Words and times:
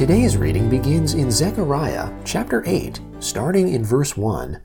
Today's 0.00 0.36
reading 0.38 0.70
begins 0.70 1.12
in 1.12 1.30
Zechariah 1.30 2.10
chapter 2.24 2.64
8, 2.66 2.98
starting 3.20 3.68
in 3.68 3.84
verse 3.84 4.16
1. 4.16 4.60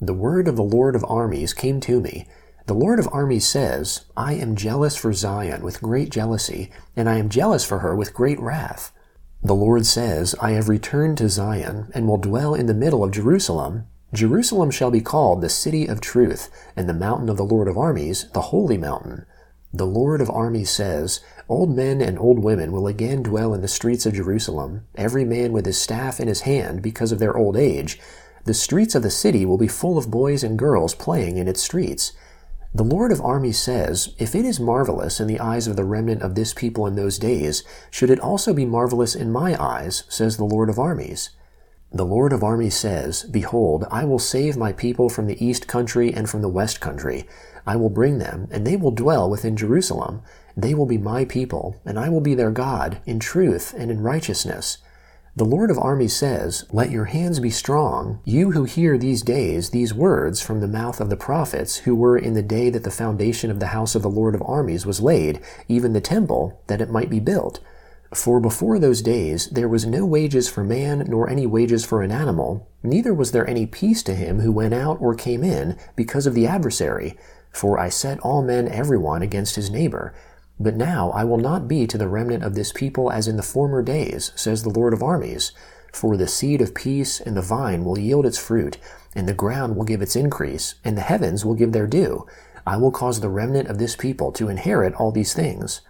The 0.00 0.14
word 0.14 0.48
of 0.48 0.56
the 0.56 0.62
Lord 0.62 0.96
of 0.96 1.04
armies 1.04 1.52
came 1.52 1.78
to 1.80 2.00
me. 2.00 2.26
The 2.66 2.74
Lord 2.74 3.00
of 3.00 3.08
armies 3.10 3.46
says, 3.46 4.04
I 4.16 4.34
am 4.34 4.54
jealous 4.54 4.96
for 4.96 5.12
Zion 5.12 5.62
with 5.62 5.82
great 5.82 6.10
jealousy, 6.10 6.70
and 6.94 7.08
I 7.08 7.16
am 7.16 7.28
jealous 7.28 7.64
for 7.64 7.80
her 7.80 7.96
with 7.96 8.14
great 8.14 8.38
wrath. 8.38 8.92
The 9.42 9.54
Lord 9.54 9.84
says, 9.84 10.36
I 10.40 10.52
have 10.52 10.68
returned 10.68 11.18
to 11.18 11.28
Zion, 11.28 11.90
and 11.92 12.06
will 12.06 12.18
dwell 12.18 12.54
in 12.54 12.66
the 12.66 12.74
middle 12.74 13.02
of 13.02 13.10
Jerusalem. 13.10 13.86
Jerusalem 14.14 14.70
shall 14.70 14.92
be 14.92 15.00
called 15.00 15.40
the 15.40 15.48
city 15.48 15.86
of 15.88 16.00
truth, 16.00 16.50
and 16.76 16.88
the 16.88 16.94
mountain 16.94 17.28
of 17.28 17.36
the 17.36 17.44
Lord 17.44 17.66
of 17.66 17.76
armies, 17.76 18.30
the 18.32 18.42
holy 18.42 18.78
mountain. 18.78 19.26
The 19.74 19.86
Lord 19.86 20.20
of 20.20 20.30
armies 20.30 20.70
says, 20.70 21.20
Old 21.48 21.74
men 21.74 22.00
and 22.00 22.16
old 22.16 22.38
women 22.38 22.70
will 22.70 22.86
again 22.86 23.24
dwell 23.24 23.54
in 23.54 23.62
the 23.62 23.68
streets 23.68 24.06
of 24.06 24.14
Jerusalem, 24.14 24.86
every 24.94 25.24
man 25.24 25.50
with 25.50 25.66
his 25.66 25.80
staff 25.80 26.20
in 26.20 26.28
his 26.28 26.42
hand 26.42 26.80
because 26.80 27.10
of 27.10 27.18
their 27.18 27.36
old 27.36 27.56
age. 27.56 27.98
The 28.44 28.54
streets 28.54 28.94
of 28.94 29.02
the 29.02 29.10
city 29.10 29.44
will 29.44 29.58
be 29.58 29.68
full 29.68 29.98
of 29.98 30.10
boys 30.10 30.44
and 30.44 30.58
girls 30.58 30.94
playing 30.94 31.38
in 31.38 31.48
its 31.48 31.62
streets. 31.62 32.12
The 32.74 32.84
Lord 32.84 33.12
of 33.12 33.20
armies 33.20 33.58
says, 33.58 34.14
If 34.18 34.34
it 34.34 34.46
is 34.46 34.58
marvelous 34.58 35.20
in 35.20 35.26
the 35.26 35.40
eyes 35.40 35.66
of 35.66 35.76
the 35.76 35.84
remnant 35.84 36.22
of 36.22 36.34
this 36.34 36.54
people 36.54 36.86
in 36.86 36.96
those 36.96 37.18
days, 37.18 37.64
should 37.90 38.08
it 38.08 38.18
also 38.18 38.54
be 38.54 38.64
marvelous 38.64 39.14
in 39.14 39.30
my 39.30 39.62
eyes, 39.62 40.04
says 40.08 40.38
the 40.38 40.44
Lord 40.44 40.70
of 40.70 40.78
armies. 40.78 41.30
The 41.92 42.06
Lord 42.06 42.32
of 42.32 42.42
armies 42.42 42.74
says, 42.74 43.24
Behold, 43.24 43.84
I 43.90 44.04
will 44.04 44.18
save 44.18 44.56
my 44.56 44.72
people 44.72 45.10
from 45.10 45.26
the 45.26 45.44
east 45.44 45.68
country 45.68 46.14
and 46.14 46.30
from 46.30 46.40
the 46.40 46.48
west 46.48 46.80
country. 46.80 47.26
I 47.66 47.76
will 47.76 47.90
bring 47.90 48.16
them, 48.16 48.48
and 48.50 48.66
they 48.66 48.76
will 48.76 48.90
dwell 48.90 49.28
within 49.28 49.54
Jerusalem. 49.54 50.22
They 50.56 50.72
will 50.72 50.86
be 50.86 50.96
my 50.96 51.26
people, 51.26 51.78
and 51.84 51.98
I 51.98 52.08
will 52.08 52.22
be 52.22 52.34
their 52.34 52.50
God, 52.50 53.02
in 53.04 53.20
truth 53.20 53.74
and 53.76 53.90
in 53.90 54.00
righteousness. 54.00 54.78
The 55.34 55.46
Lord 55.46 55.70
of 55.70 55.78
armies 55.78 56.14
says, 56.14 56.66
Let 56.72 56.90
your 56.90 57.06
hands 57.06 57.40
be 57.40 57.48
strong, 57.48 58.20
you 58.22 58.50
who 58.50 58.64
hear 58.64 58.98
these 58.98 59.22
days 59.22 59.70
these 59.70 59.94
words 59.94 60.42
from 60.42 60.60
the 60.60 60.68
mouth 60.68 61.00
of 61.00 61.08
the 61.08 61.16
prophets 61.16 61.78
who 61.78 61.94
were 61.94 62.18
in 62.18 62.34
the 62.34 62.42
day 62.42 62.68
that 62.68 62.84
the 62.84 62.90
foundation 62.90 63.50
of 63.50 63.58
the 63.58 63.68
house 63.68 63.94
of 63.94 64.02
the 64.02 64.10
Lord 64.10 64.34
of 64.34 64.42
armies 64.42 64.84
was 64.84 65.00
laid, 65.00 65.40
even 65.68 65.94
the 65.94 66.02
temple, 66.02 66.60
that 66.66 66.82
it 66.82 66.90
might 66.90 67.08
be 67.08 67.18
built. 67.18 67.60
For 68.12 68.40
before 68.40 68.78
those 68.78 69.00
days 69.00 69.48
there 69.48 69.70
was 69.70 69.86
no 69.86 70.04
wages 70.04 70.50
for 70.50 70.62
man, 70.62 71.06
nor 71.08 71.30
any 71.30 71.46
wages 71.46 71.82
for 71.82 72.02
an 72.02 72.12
animal, 72.12 72.68
neither 72.82 73.14
was 73.14 73.32
there 73.32 73.48
any 73.48 73.64
peace 73.64 74.02
to 74.02 74.14
him 74.14 74.40
who 74.40 74.52
went 74.52 74.74
out 74.74 75.00
or 75.00 75.14
came 75.14 75.42
in, 75.42 75.78
because 75.96 76.26
of 76.26 76.34
the 76.34 76.46
adversary. 76.46 77.16
For 77.50 77.78
I 77.78 77.88
set 77.88 78.20
all 78.20 78.42
men 78.42 78.68
every 78.68 78.98
one 78.98 79.22
against 79.22 79.56
his 79.56 79.70
neighbor. 79.70 80.12
But 80.62 80.76
now 80.76 81.10
I 81.10 81.24
will 81.24 81.38
not 81.38 81.66
be 81.66 81.88
to 81.88 81.98
the 81.98 82.06
remnant 82.06 82.44
of 82.44 82.54
this 82.54 82.70
people 82.70 83.10
as 83.10 83.26
in 83.26 83.36
the 83.36 83.42
former 83.42 83.82
days, 83.82 84.30
says 84.36 84.62
the 84.62 84.70
Lord 84.70 84.92
of 84.92 85.02
armies. 85.02 85.50
For 85.92 86.16
the 86.16 86.28
seed 86.28 86.60
of 86.60 86.72
peace 86.72 87.20
and 87.20 87.36
the 87.36 87.42
vine 87.42 87.84
will 87.84 87.98
yield 87.98 88.24
its 88.24 88.38
fruit, 88.38 88.78
and 89.12 89.28
the 89.28 89.34
ground 89.34 89.74
will 89.74 89.84
give 89.84 90.00
its 90.00 90.14
increase, 90.14 90.76
and 90.84 90.96
the 90.96 91.02
heavens 91.02 91.44
will 91.44 91.56
give 91.56 91.72
their 91.72 91.88
due. 91.88 92.28
I 92.64 92.76
will 92.76 92.92
cause 92.92 93.20
the 93.20 93.28
remnant 93.28 93.68
of 93.68 93.78
this 93.78 93.96
people 93.96 94.30
to 94.32 94.48
inherit 94.48 94.94
all 94.94 95.10
these 95.10 95.34
things. 95.34 95.80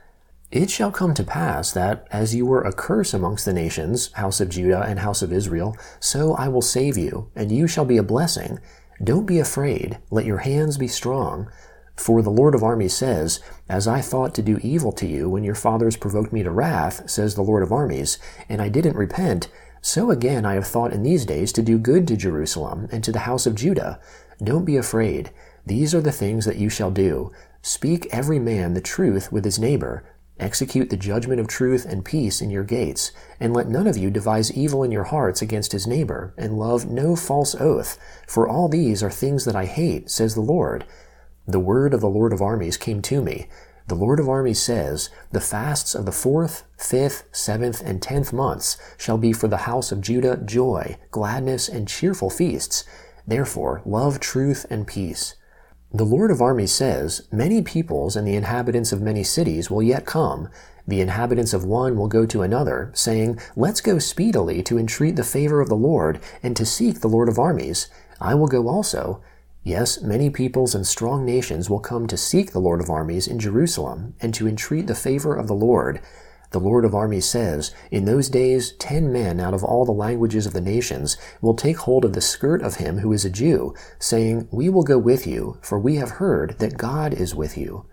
It 0.50 0.70
shall 0.70 0.90
come 0.90 1.12
to 1.14 1.22
pass 1.22 1.70
that, 1.72 2.08
as 2.10 2.34
you 2.34 2.46
were 2.46 2.62
a 2.62 2.72
curse 2.72 3.12
amongst 3.12 3.44
the 3.44 3.52
nations, 3.52 4.10
house 4.14 4.40
of 4.40 4.48
Judah 4.48 4.80
and 4.80 5.00
house 5.00 5.20
of 5.20 5.34
Israel, 5.34 5.76
so 6.00 6.32
I 6.34 6.48
will 6.48 6.62
save 6.62 6.96
you, 6.96 7.30
and 7.36 7.52
you 7.52 7.66
shall 7.68 7.84
be 7.84 7.98
a 7.98 8.02
blessing. 8.02 8.58
Don't 9.04 9.26
be 9.26 9.38
afraid, 9.38 9.98
let 10.10 10.24
your 10.24 10.38
hands 10.38 10.78
be 10.78 10.88
strong. 10.88 11.50
For 12.02 12.20
the 12.20 12.30
Lord 12.30 12.56
of 12.56 12.64
armies 12.64 12.94
says, 12.94 13.38
As 13.68 13.86
I 13.86 14.00
thought 14.00 14.34
to 14.34 14.42
do 14.42 14.58
evil 14.60 14.90
to 14.90 15.06
you 15.06 15.30
when 15.30 15.44
your 15.44 15.54
fathers 15.54 15.96
provoked 15.96 16.32
me 16.32 16.42
to 16.42 16.50
wrath, 16.50 17.08
says 17.08 17.36
the 17.36 17.42
Lord 17.42 17.62
of 17.62 17.70
armies, 17.70 18.18
and 18.48 18.60
I 18.60 18.68
didn't 18.68 18.96
repent, 18.96 19.48
so 19.80 20.10
again 20.10 20.44
I 20.44 20.54
have 20.54 20.66
thought 20.66 20.92
in 20.92 21.04
these 21.04 21.24
days 21.24 21.52
to 21.52 21.62
do 21.62 21.78
good 21.78 22.08
to 22.08 22.16
Jerusalem 22.16 22.88
and 22.90 23.04
to 23.04 23.12
the 23.12 23.20
house 23.20 23.46
of 23.46 23.54
Judah. 23.54 24.00
Don't 24.42 24.64
be 24.64 24.76
afraid. 24.76 25.30
These 25.64 25.94
are 25.94 26.00
the 26.00 26.10
things 26.10 26.44
that 26.44 26.56
you 26.56 26.68
shall 26.68 26.90
do. 26.90 27.30
Speak 27.62 28.08
every 28.10 28.40
man 28.40 28.74
the 28.74 28.80
truth 28.80 29.30
with 29.30 29.44
his 29.44 29.60
neighbor. 29.60 30.02
Execute 30.40 30.90
the 30.90 30.96
judgment 30.96 31.38
of 31.38 31.46
truth 31.46 31.84
and 31.84 32.04
peace 32.04 32.42
in 32.42 32.50
your 32.50 32.64
gates, 32.64 33.12
and 33.38 33.54
let 33.54 33.68
none 33.68 33.86
of 33.86 33.96
you 33.96 34.10
devise 34.10 34.50
evil 34.50 34.82
in 34.82 34.90
your 34.90 35.04
hearts 35.04 35.40
against 35.40 35.70
his 35.70 35.86
neighbor, 35.86 36.34
and 36.36 36.58
love 36.58 36.84
no 36.84 37.14
false 37.14 37.54
oath, 37.54 37.96
for 38.26 38.48
all 38.48 38.68
these 38.68 39.04
are 39.04 39.10
things 39.10 39.44
that 39.44 39.54
I 39.54 39.66
hate, 39.66 40.10
says 40.10 40.34
the 40.34 40.40
Lord. 40.40 40.84
The 41.46 41.60
word 41.60 41.92
of 41.92 42.00
the 42.00 42.08
Lord 42.08 42.32
of 42.32 42.40
armies 42.40 42.76
came 42.76 43.02
to 43.02 43.20
me. 43.22 43.48
The 43.88 43.96
Lord 43.96 44.20
of 44.20 44.28
armies 44.28 44.62
says, 44.62 45.10
The 45.32 45.40
fasts 45.40 45.94
of 45.94 46.06
the 46.06 46.12
fourth, 46.12 46.62
fifth, 46.78 47.24
seventh, 47.32 47.82
and 47.84 48.00
tenth 48.00 48.32
months 48.32 48.76
shall 48.96 49.18
be 49.18 49.32
for 49.32 49.48
the 49.48 49.66
house 49.68 49.90
of 49.90 50.00
Judah 50.00 50.36
joy, 50.36 50.98
gladness, 51.10 51.68
and 51.68 51.88
cheerful 51.88 52.30
feasts. 52.30 52.84
Therefore, 53.26 53.82
love 53.84 54.20
truth 54.20 54.66
and 54.70 54.86
peace. 54.86 55.34
The 55.92 56.04
Lord 56.04 56.30
of 56.30 56.40
armies 56.40 56.72
says, 56.72 57.28
Many 57.32 57.60
peoples 57.60 58.16
and 58.16 58.26
the 58.26 58.36
inhabitants 58.36 58.92
of 58.92 59.02
many 59.02 59.24
cities 59.24 59.70
will 59.70 59.82
yet 59.82 60.06
come. 60.06 60.48
The 60.86 61.00
inhabitants 61.00 61.52
of 61.52 61.64
one 61.64 61.96
will 61.96 62.08
go 62.08 62.24
to 62.24 62.42
another, 62.42 62.90
saying, 62.94 63.40
Let's 63.56 63.80
go 63.80 63.98
speedily 63.98 64.62
to 64.62 64.78
entreat 64.78 65.16
the 65.16 65.24
favor 65.24 65.60
of 65.60 65.68
the 65.68 65.76
Lord, 65.76 66.20
and 66.42 66.56
to 66.56 66.64
seek 66.64 67.00
the 67.00 67.08
Lord 67.08 67.28
of 67.28 67.38
armies. 67.38 67.88
I 68.20 68.34
will 68.34 68.48
go 68.48 68.68
also. 68.68 69.20
Yes, 69.64 70.02
many 70.02 70.28
peoples 70.28 70.74
and 70.74 70.84
strong 70.84 71.24
nations 71.24 71.70
will 71.70 71.78
come 71.78 72.08
to 72.08 72.16
seek 72.16 72.50
the 72.50 72.58
Lord 72.58 72.80
of 72.80 72.90
armies 72.90 73.28
in 73.28 73.38
Jerusalem, 73.38 74.14
and 74.20 74.34
to 74.34 74.48
entreat 74.48 74.88
the 74.88 74.94
favor 74.94 75.36
of 75.36 75.46
the 75.46 75.54
Lord. 75.54 76.00
The 76.50 76.58
Lord 76.58 76.84
of 76.84 76.94
armies 76.94 77.26
says, 77.26 77.72
In 77.90 78.04
those 78.04 78.28
days 78.28 78.72
ten 78.72 79.12
men 79.12 79.38
out 79.38 79.54
of 79.54 79.62
all 79.62 79.84
the 79.84 79.92
languages 79.92 80.46
of 80.46 80.52
the 80.52 80.60
nations 80.60 81.16
will 81.40 81.54
take 81.54 81.78
hold 81.78 82.04
of 82.04 82.12
the 82.12 82.20
skirt 82.20 82.60
of 82.60 82.76
him 82.76 82.98
who 82.98 83.12
is 83.12 83.24
a 83.24 83.30
Jew, 83.30 83.72
saying, 84.00 84.48
We 84.50 84.68
will 84.68 84.82
go 84.82 84.98
with 84.98 85.26
you, 85.28 85.58
for 85.62 85.78
we 85.78 85.94
have 85.96 86.10
heard 86.10 86.58
that 86.58 86.76
God 86.76 87.14
is 87.14 87.34
with 87.34 87.56
you. 87.56 87.86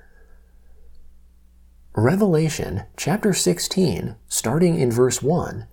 Revelation 1.96 2.84
chapter 2.98 3.34
16, 3.34 4.16
starting 4.28 4.80
in 4.80 4.92
verse 4.92 5.22
1. 5.22 5.68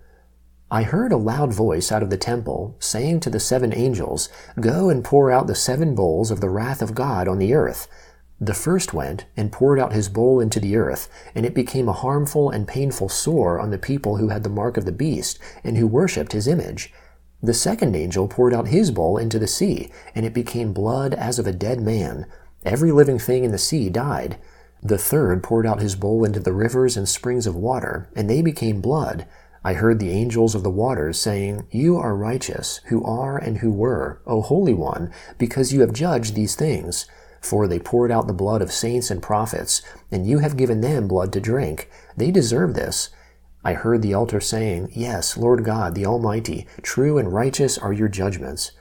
I 0.69 0.83
heard 0.83 1.13
a 1.13 1.17
loud 1.17 1.53
voice 1.53 1.93
out 1.93 2.03
of 2.03 2.09
the 2.09 2.17
temple, 2.17 2.75
saying 2.79 3.21
to 3.21 3.29
the 3.29 3.39
seven 3.39 3.73
angels, 3.73 4.27
Go 4.59 4.89
and 4.89 5.01
pour 5.01 5.31
out 5.31 5.47
the 5.47 5.55
seven 5.55 5.95
bowls 5.95 6.29
of 6.29 6.41
the 6.41 6.49
wrath 6.49 6.81
of 6.81 6.93
God 6.93 7.29
on 7.29 7.39
the 7.39 7.53
earth. 7.53 7.87
The 8.41 8.53
first 8.53 8.93
went 8.93 9.25
and 9.37 9.51
poured 9.51 9.79
out 9.79 9.93
his 9.93 10.09
bowl 10.09 10.41
into 10.41 10.59
the 10.59 10.75
earth, 10.75 11.07
and 11.33 11.45
it 11.45 11.55
became 11.55 11.87
a 11.87 11.93
harmful 11.93 12.49
and 12.49 12.67
painful 12.67 13.07
sore 13.07 13.61
on 13.61 13.71
the 13.71 13.77
people 13.77 14.17
who 14.17 14.27
had 14.27 14.43
the 14.43 14.49
mark 14.49 14.75
of 14.75 14.83
the 14.83 14.91
beast 14.91 15.39
and 15.63 15.77
who 15.77 15.87
worshipped 15.87 16.33
his 16.33 16.47
image. 16.47 16.93
The 17.41 17.53
second 17.53 17.95
angel 17.95 18.27
poured 18.27 18.53
out 18.53 18.67
his 18.67 18.91
bowl 18.91 19.17
into 19.17 19.39
the 19.39 19.47
sea, 19.47 19.89
and 20.13 20.25
it 20.25 20.33
became 20.33 20.73
blood 20.73 21.13
as 21.13 21.39
of 21.39 21.47
a 21.47 21.53
dead 21.53 21.79
man. 21.79 22.25
Every 22.65 22.91
living 22.91 23.19
thing 23.19 23.45
in 23.45 23.51
the 23.51 23.57
sea 23.57 23.89
died. 23.89 24.37
The 24.83 24.97
third 24.97 25.43
poured 25.43 25.65
out 25.65 25.81
his 25.81 25.95
bowl 25.95 26.25
into 26.25 26.41
the 26.41 26.53
rivers 26.53 26.97
and 26.97 27.07
springs 27.07 27.47
of 27.47 27.55
water, 27.55 28.09
and 28.15 28.29
they 28.29 28.41
became 28.41 28.81
blood. 28.81 29.25
I 29.63 29.73
heard 29.73 29.99
the 29.99 30.11
angels 30.11 30.55
of 30.55 30.63
the 30.63 30.69
waters 30.69 31.19
saying, 31.19 31.67
You 31.71 31.97
are 31.97 32.15
righteous, 32.15 32.81
who 32.87 33.03
are 33.03 33.37
and 33.37 33.57
who 33.57 33.71
were, 33.71 34.21
O 34.25 34.41
Holy 34.41 34.73
One, 34.73 35.11
because 35.37 35.73
you 35.73 35.81
have 35.81 35.93
judged 35.93 36.35
these 36.35 36.55
things. 36.55 37.05
For 37.41 37.67
they 37.67 37.79
poured 37.79 38.11
out 38.11 38.27
the 38.27 38.33
blood 38.33 38.61
of 38.61 38.71
saints 38.71 39.11
and 39.11 39.21
prophets, 39.21 39.81
and 40.11 40.27
you 40.27 40.39
have 40.39 40.57
given 40.57 40.81
them 40.81 41.07
blood 41.07 41.31
to 41.33 41.39
drink. 41.39 41.89
They 42.15 42.31
deserve 42.31 42.73
this. 42.73 43.09
I 43.63 43.73
heard 43.73 44.01
the 44.01 44.13
altar 44.13 44.39
saying, 44.39 44.89
Yes, 44.93 45.37
Lord 45.37 45.63
God, 45.63 45.95
the 45.95 46.05
Almighty, 46.05 46.67
true 46.81 47.17
and 47.17 47.33
righteous 47.33 47.77
are 47.77 47.93
your 47.93 48.07
judgments. 48.07 48.71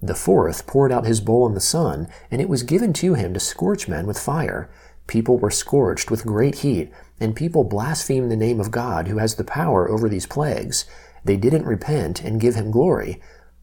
The 0.00 0.14
fourth 0.14 0.66
poured 0.66 0.92
out 0.92 1.06
his 1.06 1.20
bowl 1.20 1.44
on 1.44 1.54
the 1.54 1.60
sun, 1.60 2.06
and 2.30 2.40
it 2.40 2.48
was 2.48 2.62
given 2.62 2.92
to 2.94 3.14
him 3.14 3.34
to 3.34 3.40
scorch 3.40 3.88
men 3.88 4.06
with 4.06 4.18
fire. 4.18 4.70
People 5.08 5.38
were 5.38 5.50
scorched 5.50 6.10
with 6.10 6.24
great 6.24 6.56
heat, 6.56 6.92
and 7.18 7.34
people 7.34 7.64
blasphemed 7.64 8.30
the 8.30 8.36
name 8.36 8.60
of 8.60 8.70
God 8.70 9.08
who 9.08 9.18
has 9.18 9.34
the 9.34 9.42
power 9.42 9.90
over 9.90 10.08
these 10.08 10.26
plagues. 10.26 10.84
They 11.24 11.36
didn't 11.36 11.66
repent 11.66 12.22
and 12.22 12.40
give 12.40 12.54
him 12.54 12.70
glory. 12.70 13.20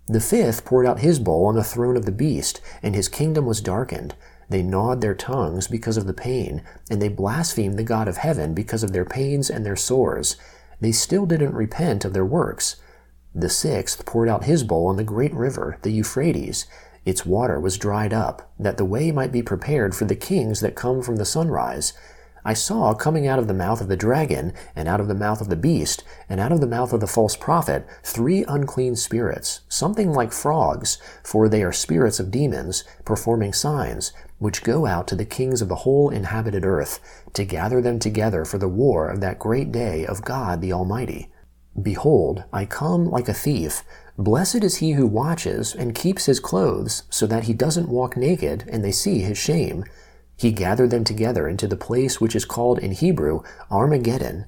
The 0.08 0.20
fifth 0.20 0.66
poured 0.66 0.86
out 0.86 1.00
his 1.00 1.20
bowl 1.20 1.46
on 1.46 1.56
the 1.56 1.64
throne 1.64 1.96
of 1.96 2.06
the 2.06 2.12
beast, 2.12 2.60
and 2.84 2.94
his 2.94 3.08
kingdom 3.08 3.46
was 3.46 3.62
darkened. 3.62 4.16
They 4.50 4.62
gnawed 4.62 5.02
their 5.02 5.16
tongues 5.16 5.68
because 5.68 5.98
of 5.98 6.06
the 6.06 6.14
pain, 6.14 6.64
and 6.90 7.02
they 7.02 7.10
blasphemed 7.10 7.78
the 7.78 7.84
God 7.84 8.08
of 8.08 8.18
heaven 8.18 8.54
because 8.54 8.84
of 8.84 8.92
their 8.92 9.06
pains 9.06 9.50
and 9.50 9.66
their 9.66 9.76
sores. 9.76 10.36
They 10.82 10.92
still 10.92 11.26
didn't 11.26 11.54
repent 11.54 12.06
of 12.06 12.14
their 12.14 12.26
works. 12.26 12.76
The 13.34 13.50
sixth 13.50 14.06
poured 14.06 14.30
out 14.30 14.46
his 14.46 14.64
bowl 14.64 14.88
on 14.88 14.98
the 14.98 15.04
great 15.04 15.34
river, 15.34 15.78
the 15.82 15.92
Euphrates. 15.92 16.66
Its 17.06 17.26
water 17.26 17.60
was 17.60 17.78
dried 17.78 18.14
up, 18.14 18.52
that 18.60 18.78
the 18.78 18.86
way 18.86 19.12
might 19.12 19.32
be 19.32 19.44
prepared 19.44 19.96
for 19.96 20.06
the 20.06 20.16
kings 20.16 20.60
that 20.60 20.76
come 20.76 21.02
from 21.02 21.18
the 21.18 21.26
sunrise. 21.26 21.94
I 22.44 22.54
saw 22.54 22.94
coming 22.94 23.26
out 23.28 23.40
of 23.40 23.48
the 23.48 23.54
mouth 23.56 23.82
of 23.82 23.88
the 23.88 23.98
dragon, 23.98 24.54
and 24.76 24.88
out 24.88 25.00
of 25.00 25.08
the 25.08 25.16
mouth 25.16 25.42
of 25.42 25.50
the 25.50 25.56
beast, 25.56 26.04
and 26.30 26.40
out 26.40 26.52
of 26.52 26.62
the 26.62 26.68
mouth 26.68 26.94
of 26.94 27.00
the 27.00 27.08
false 27.08 27.36
prophet, 27.36 27.88
three 28.04 28.44
unclean 28.48 28.96
spirits, 28.96 29.62
something 29.68 30.14
like 30.14 30.32
frogs, 30.32 31.00
for 31.24 31.50
they 31.50 31.64
are 31.64 31.72
spirits 31.72 32.20
of 32.20 32.30
demons, 32.30 32.84
performing 33.04 33.54
signs, 33.54 34.12
which 34.38 34.64
go 34.64 34.86
out 34.86 35.08
to 35.08 35.16
the 35.16 35.26
kings 35.26 35.62
of 35.62 35.70
the 35.70 35.76
whole 35.76 36.10
inhabited 36.10 36.66
earth, 36.66 37.00
to 37.34 37.46
gather 37.46 37.82
them 37.82 37.98
together 37.98 38.46
for 38.46 38.60
the 38.60 38.68
war 38.68 39.10
of 39.10 39.22
that 39.22 39.40
great 39.40 39.72
day 39.72 40.06
of 40.06 40.24
God 40.24 40.62
the 40.62 40.74
Almighty. 40.74 41.32
Behold, 41.82 42.44
I 42.54 42.66
come 42.66 43.10
like 43.10 43.28
a 43.28 43.34
thief. 43.34 43.84
Blessed 44.18 44.64
is 44.64 44.78
he 44.78 44.94
who 44.94 45.06
watches 45.06 45.76
and 45.76 45.94
keeps 45.94 46.26
his 46.26 46.40
clothes, 46.40 47.04
so 47.10 47.28
that 47.28 47.44
he 47.44 47.54
doesn't 47.54 47.90
walk 47.90 48.16
naked 48.16 48.64
and 48.70 48.84
they 48.84 48.92
see 48.92 49.20
his 49.20 49.38
shame. 49.38 49.84
He 50.38 50.52
gathered 50.52 50.90
them 50.90 51.04
together 51.04 51.48
into 51.48 51.68
the 51.68 51.76
place 51.76 52.22
which 52.22 52.36
is 52.36 52.46
called 52.46 52.80
in 52.80 52.92
Hebrew 52.92 53.42
Armageddon. 53.70 54.46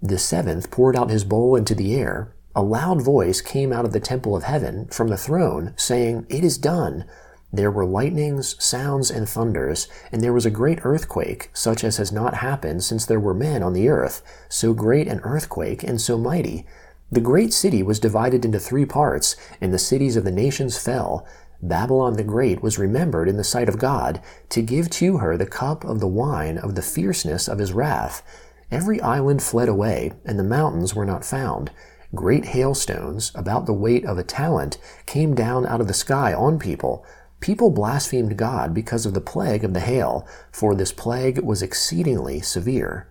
The 0.00 0.18
seventh 0.18 0.70
poured 0.70 0.96
out 0.96 1.10
his 1.10 1.24
bowl 1.24 1.56
into 1.56 1.74
the 1.74 1.94
air. 1.94 2.34
A 2.54 2.62
loud 2.62 3.02
voice 3.02 3.40
came 3.40 3.72
out 3.72 3.84
of 3.84 3.92
the 3.92 4.00
temple 4.00 4.36
of 4.36 4.44
heaven 4.44 4.86
from 4.88 5.08
the 5.08 5.16
throne, 5.16 5.74
saying, 5.76 6.26
It 6.28 6.42
is 6.42 6.58
done. 6.58 7.04
There 7.52 7.70
were 7.70 7.84
lightnings, 7.84 8.56
sounds, 8.62 9.10
and 9.10 9.28
thunders, 9.28 9.88
and 10.12 10.22
there 10.22 10.32
was 10.32 10.46
a 10.46 10.50
great 10.50 10.80
earthquake, 10.84 11.50
such 11.52 11.82
as 11.82 11.96
has 11.96 12.12
not 12.12 12.34
happened 12.34 12.84
since 12.84 13.04
there 13.06 13.20
were 13.20 13.34
men 13.34 13.62
on 13.62 13.72
the 13.72 13.88
earth, 13.88 14.22
so 14.48 14.72
great 14.72 15.08
an 15.08 15.20
earthquake 15.24 15.82
and 15.82 16.00
so 16.00 16.16
mighty. 16.16 16.64
The 17.12 17.20
great 17.20 17.52
city 17.52 17.82
was 17.82 17.98
divided 17.98 18.44
into 18.44 18.60
three 18.60 18.86
parts, 18.86 19.34
and 19.60 19.74
the 19.74 19.78
cities 19.78 20.14
of 20.14 20.22
the 20.22 20.30
nations 20.30 20.78
fell. 20.78 21.26
Babylon 21.60 22.14
the 22.14 22.22
Great 22.22 22.62
was 22.62 22.78
remembered 22.78 23.28
in 23.28 23.36
the 23.36 23.44
sight 23.44 23.68
of 23.68 23.78
God 23.78 24.22
to 24.50 24.62
give 24.62 24.88
to 24.90 25.18
her 25.18 25.36
the 25.36 25.44
cup 25.44 25.84
of 25.84 25.98
the 25.98 26.08
wine 26.08 26.56
of 26.56 26.76
the 26.76 26.82
fierceness 26.82 27.48
of 27.48 27.58
his 27.58 27.72
wrath. 27.72 28.22
Every 28.70 29.00
island 29.00 29.42
fled 29.42 29.68
away, 29.68 30.12
and 30.24 30.38
the 30.38 30.44
mountains 30.44 30.94
were 30.94 31.04
not 31.04 31.24
found. 31.24 31.72
Great 32.14 32.46
hailstones, 32.46 33.32
about 33.34 33.66
the 33.66 33.72
weight 33.72 34.04
of 34.04 34.16
a 34.16 34.22
talent, 34.22 34.78
came 35.06 35.34
down 35.34 35.66
out 35.66 35.80
of 35.80 35.88
the 35.88 35.94
sky 35.94 36.32
on 36.32 36.58
people. 36.58 37.04
People 37.40 37.70
blasphemed 37.70 38.36
God 38.36 38.72
because 38.72 39.04
of 39.04 39.14
the 39.14 39.20
plague 39.20 39.64
of 39.64 39.74
the 39.74 39.80
hail, 39.80 40.26
for 40.52 40.74
this 40.76 40.92
plague 40.92 41.40
was 41.40 41.60
exceedingly 41.60 42.40
severe. 42.40 43.09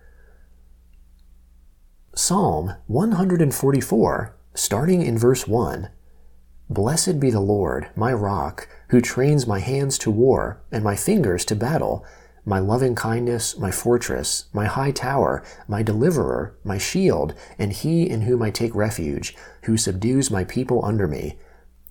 Psalm 2.22 2.74
144, 2.86 4.36
starting 4.52 5.00
in 5.00 5.16
verse 5.16 5.48
1. 5.48 5.88
Blessed 6.68 7.18
be 7.18 7.30
the 7.30 7.40
Lord, 7.40 7.88
my 7.96 8.12
rock, 8.12 8.68
who 8.90 9.00
trains 9.00 9.46
my 9.46 9.58
hands 9.58 9.96
to 9.96 10.10
war 10.10 10.62
and 10.70 10.84
my 10.84 10.94
fingers 10.96 11.46
to 11.46 11.56
battle, 11.56 12.04
my 12.44 12.58
loving 12.58 12.94
kindness, 12.94 13.56
my 13.56 13.70
fortress, 13.70 14.50
my 14.52 14.66
high 14.66 14.90
tower, 14.90 15.42
my 15.66 15.82
deliverer, 15.82 16.58
my 16.62 16.76
shield, 16.76 17.34
and 17.58 17.72
he 17.72 18.10
in 18.10 18.20
whom 18.20 18.42
I 18.42 18.50
take 18.50 18.74
refuge, 18.74 19.34
who 19.64 19.78
subdues 19.78 20.30
my 20.30 20.44
people 20.44 20.84
under 20.84 21.08
me. 21.08 21.38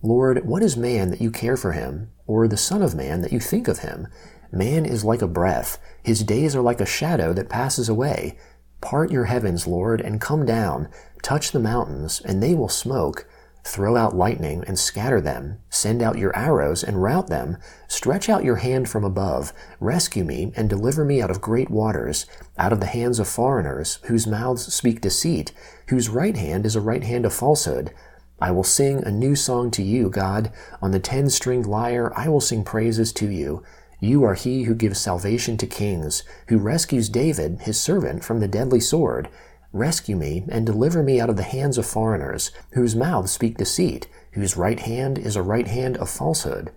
Lord, 0.03 0.45
what 0.45 0.61
is 0.61 0.77
man 0.77 1.09
that 1.09 1.21
you 1.21 1.31
care 1.31 1.57
for 1.57 1.71
him, 1.71 2.11
or 2.27 2.47
the 2.47 2.55
Son 2.55 2.83
of 2.83 2.93
Man 2.93 3.21
that 3.21 3.33
you 3.33 3.39
think 3.39 3.67
of 3.67 3.79
him? 3.79 4.07
Man 4.51 4.85
is 4.85 5.03
like 5.03 5.23
a 5.23 5.27
breath, 5.27 5.79
his 6.03 6.23
days 6.23 6.55
are 6.55 6.61
like 6.61 6.81
a 6.81 6.85
shadow 6.85 7.33
that 7.33 7.49
passes 7.49 7.89
away. 7.89 8.37
Part 8.81 9.11
your 9.11 9.25
heavens, 9.25 9.67
Lord, 9.67 10.01
and 10.01 10.21
come 10.21 10.45
down, 10.45 10.89
touch 11.21 11.51
the 11.51 11.59
mountains, 11.59 12.21
and 12.23 12.41
they 12.41 12.55
will 12.55 12.69
smoke. 12.69 13.27
Throw 13.65 13.97
out 13.97 14.15
lightning 14.15 14.63
and 14.67 14.79
scatter 14.79 15.19
them. 15.19 15.59
Send 15.69 16.01
out 16.01 16.17
your 16.17 16.35
arrows 16.35 16.83
and 16.83 17.03
rout 17.03 17.27
them. 17.27 17.57
Stretch 17.87 18.29
out 18.29 18.43
your 18.43 18.55
hand 18.55 18.89
from 18.89 19.03
above. 19.03 19.51
Rescue 19.79 20.23
me 20.23 20.53
and 20.55 20.69
deliver 20.69 21.03
me 21.03 21.21
out 21.21 21.29
of 21.29 21.41
great 21.41 21.69
waters, 21.69 22.25
out 22.57 22.71
of 22.71 22.79
the 22.79 22.85
hands 22.85 23.19
of 23.19 23.27
foreigners, 23.27 23.99
whose 24.03 24.25
mouths 24.25 24.73
speak 24.73 25.01
deceit, 25.01 25.51
whose 25.89 26.09
right 26.09 26.37
hand 26.37 26.65
is 26.65 26.75
a 26.75 26.81
right 26.81 27.03
hand 27.03 27.25
of 27.25 27.33
falsehood. 27.33 27.93
I 28.41 28.51
will 28.51 28.63
sing 28.63 29.03
a 29.03 29.11
new 29.11 29.35
song 29.35 29.69
to 29.71 29.83
you, 29.83 30.09
God. 30.09 30.51
On 30.81 30.91
the 30.91 30.99
ten 30.99 31.29
stringed 31.29 31.67
lyre 31.67 32.13
I 32.15 32.29
will 32.29 32.41
sing 32.41 32.63
praises 32.63 33.11
to 33.13 33.29
you. 33.29 33.61
You 34.01 34.23
are 34.23 34.33
he 34.33 34.63
who 34.63 34.75
gives 34.75 34.99
salvation 34.99 35.57
to 35.57 35.67
kings, 35.67 36.23
who 36.47 36.57
rescues 36.57 37.09
David, 37.09 37.61
his 37.61 37.79
servant, 37.79 38.23
from 38.23 38.39
the 38.39 38.47
deadly 38.47 38.79
sword. 38.79 39.29
Rescue 39.73 40.15
me 40.15 40.45
and 40.49 40.65
deliver 40.65 41.03
me 41.03 41.19
out 41.19 41.29
of 41.29 41.35
the 41.35 41.43
hands 41.43 41.77
of 41.77 41.85
foreigners, 41.85 42.51
whose 42.73 42.95
mouths 42.95 43.31
speak 43.31 43.57
deceit, 43.57 44.07
whose 44.31 44.57
right 44.57 44.79
hand 44.79 45.17
is 45.17 45.35
a 45.35 45.43
right 45.43 45.67
hand 45.67 45.97
of 45.97 46.09
falsehood. 46.09 46.71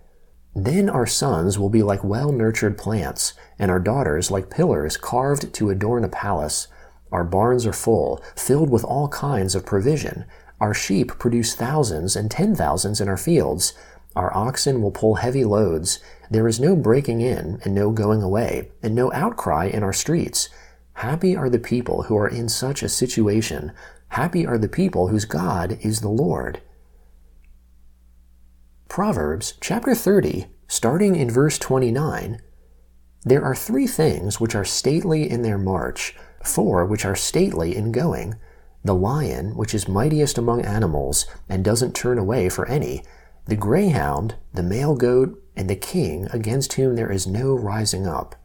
Then 0.55 0.89
our 0.89 1.07
sons 1.07 1.57
will 1.57 1.69
be 1.69 1.81
like 1.81 2.03
well 2.03 2.31
nurtured 2.31 2.77
plants, 2.77 3.33
and 3.57 3.71
our 3.71 3.79
daughters 3.79 4.29
like 4.29 4.51
pillars 4.51 4.97
carved 4.97 5.53
to 5.53 5.69
adorn 5.69 6.03
a 6.03 6.09
palace. 6.09 6.67
Our 7.11 7.23
barns 7.23 7.65
are 7.65 7.73
full, 7.73 8.21
filled 8.35 8.69
with 8.69 8.83
all 8.83 9.07
kinds 9.07 9.55
of 9.55 9.65
provision. 9.65 10.25
Our 10.59 10.73
sheep 10.73 11.17
produce 11.19 11.55
thousands 11.55 12.15
and 12.15 12.29
ten 12.29 12.55
thousands 12.55 13.01
in 13.01 13.07
our 13.07 13.17
fields. 13.17 13.73
Our 14.15 14.35
oxen 14.35 14.81
will 14.81 14.91
pull 14.91 15.15
heavy 15.15 15.43
loads. 15.43 15.99
There 16.29 16.47
is 16.47 16.59
no 16.59 16.75
breaking 16.75 17.21
in 17.21 17.59
and 17.63 17.73
no 17.73 17.91
going 17.91 18.21
away, 18.21 18.71
and 18.81 18.93
no 18.93 19.11
outcry 19.13 19.65
in 19.65 19.83
our 19.83 19.93
streets. 19.93 20.49
Happy 20.93 21.35
are 21.35 21.49
the 21.49 21.59
people 21.59 22.03
who 22.03 22.17
are 22.17 22.27
in 22.27 22.47
such 22.47 22.83
a 22.83 22.89
situation. 22.89 23.71
Happy 24.09 24.45
are 24.45 24.59
the 24.59 24.69
people 24.69 25.07
whose 25.07 25.25
God 25.25 25.79
is 25.81 26.01
the 26.01 26.09
Lord. 26.09 26.61
Proverbs 28.87 29.55
chapter 29.59 29.95
30, 29.95 30.45
starting 30.67 31.15
in 31.15 31.31
verse 31.31 31.57
29. 31.57 32.39
There 33.23 33.43
are 33.43 33.55
three 33.55 33.87
things 33.87 34.39
which 34.39 34.53
are 34.53 34.65
stately 34.65 35.27
in 35.27 35.41
their 35.41 35.57
march, 35.57 36.15
four 36.43 36.85
which 36.85 37.05
are 37.05 37.15
stately 37.15 37.75
in 37.75 37.91
going. 37.91 38.35
The 38.83 38.93
lion, 38.93 39.55
which 39.55 39.73
is 39.73 39.87
mightiest 39.87 40.37
among 40.37 40.61
animals, 40.61 41.25
and 41.49 41.63
doesn't 41.63 41.95
turn 41.95 42.19
away 42.19 42.49
for 42.49 42.67
any. 42.67 43.03
The 43.45 43.55
greyhound, 43.55 44.35
the 44.53 44.63
male 44.63 44.95
goat, 44.95 45.41
and 45.55 45.69
the 45.69 45.75
king 45.75 46.27
against 46.31 46.73
whom 46.73 46.95
there 46.95 47.11
is 47.11 47.27
no 47.27 47.53
rising 47.53 48.07
up. 48.07 48.35